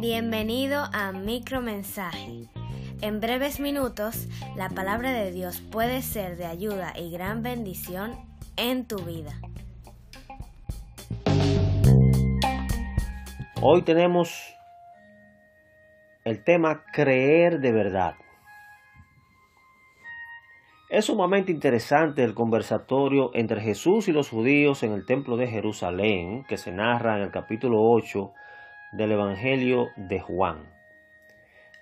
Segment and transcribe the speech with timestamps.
[0.00, 2.48] Bienvenido a Micromensaje.
[3.00, 4.26] En breves minutos,
[4.56, 8.16] la palabra de Dios puede ser de ayuda y gran bendición
[8.56, 9.40] en tu vida.
[13.62, 14.54] Hoy tenemos
[16.24, 18.14] el tema creer de verdad.
[20.98, 26.42] Es sumamente interesante el conversatorio entre Jesús y los judíos en el templo de Jerusalén
[26.48, 28.32] que se narra en el capítulo 8
[28.94, 30.68] del Evangelio de Juan.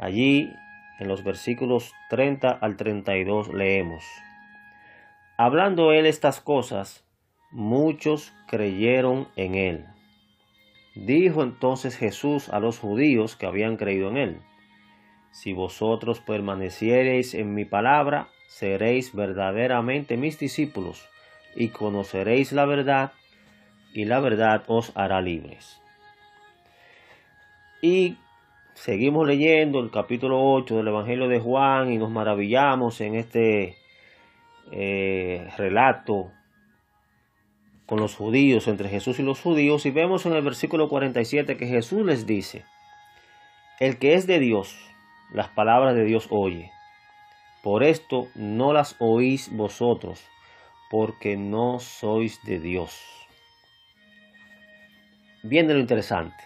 [0.00, 0.50] Allí,
[0.98, 4.02] en los versículos 30 al 32, leemos,
[5.36, 7.04] Hablando él estas cosas,
[7.50, 9.86] muchos creyeron en él.
[10.94, 14.40] Dijo entonces Jesús a los judíos que habían creído en él,
[15.32, 21.08] Si vosotros permaneciereis en mi palabra, seréis verdaderamente mis discípulos,
[21.56, 23.12] y conoceréis la verdad,
[23.94, 25.80] y la verdad os hará libres.
[27.80, 28.18] Y
[28.74, 33.76] seguimos leyendo el capítulo 8 del Evangelio de Juan y nos maravillamos en este
[34.70, 36.30] eh, relato
[37.86, 41.66] con los judíos, entre Jesús y los judíos, y vemos en el versículo 47 que
[41.66, 42.64] Jesús les dice,
[43.80, 44.76] el que es de Dios,
[45.32, 46.70] las palabras de Dios oye.
[47.62, 50.24] Por esto no las oís vosotros,
[50.90, 53.00] porque no sois de Dios.
[55.44, 56.36] Viene lo interesante.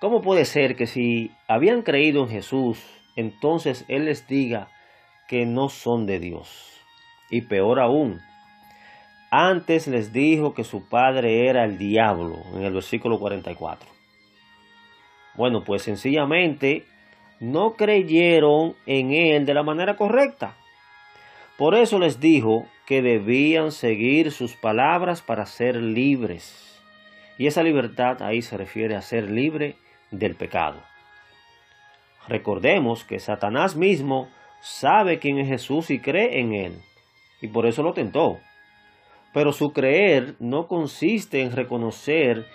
[0.00, 2.82] ¿Cómo puede ser que si habían creído en Jesús,
[3.14, 4.68] entonces Él les diga
[5.28, 6.80] que no son de Dios?
[7.30, 8.20] Y peor aún,
[9.30, 13.88] antes les dijo que su padre era el diablo, en el versículo 44.
[15.36, 16.84] Bueno, pues sencillamente
[17.42, 20.54] no creyeron en Él de la manera correcta.
[21.58, 26.80] Por eso les dijo que debían seguir sus palabras para ser libres.
[27.38, 29.74] Y esa libertad ahí se refiere a ser libre
[30.12, 30.80] del pecado.
[32.28, 34.28] Recordemos que Satanás mismo
[34.60, 36.80] sabe quién es Jesús y cree en él,
[37.40, 38.38] y por eso lo tentó.
[39.34, 42.46] Pero su creer no consiste en reconocer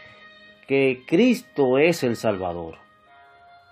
[0.66, 2.87] que Cristo es el Salvador.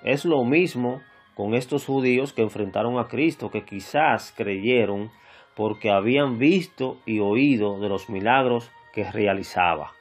[0.06, 1.02] Es lo mismo
[1.34, 5.12] con estos judíos que enfrentaron a Cristo, que quizás creyeron
[5.56, 9.94] porque habían visto y oído de los milagros que realizaba.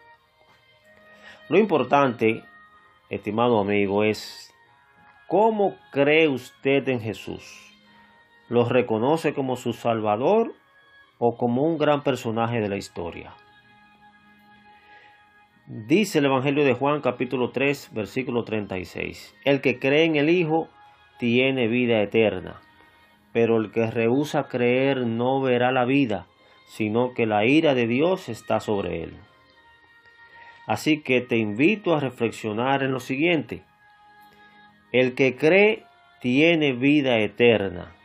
[1.49, 2.45] Lo importante
[3.09, 4.53] estimado amigo, es
[5.27, 7.73] ¿cómo cree usted en Jesús?
[8.51, 10.53] ¿Lo reconoce como su Salvador
[11.17, 13.35] o como un gran personaje de la historia?
[15.67, 19.35] Dice el Evangelio de Juan capítulo 3 versículo 36.
[19.47, 20.69] El que cree en el Hijo
[21.19, 22.61] tiene vida eterna,
[23.33, 26.27] pero el que rehúsa creer no verá la vida,
[26.67, 29.17] sino que la ira de Dios está sobre él.
[30.67, 33.63] Así que te invito a reflexionar en lo siguiente.
[34.93, 35.87] El que cree
[36.21, 37.97] tiene vida eterna.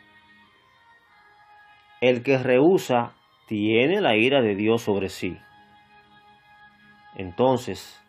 [2.00, 3.16] El que rehúsa
[3.48, 5.38] tiene la ira de Dios sobre sí.
[7.20, 8.02] Entonces,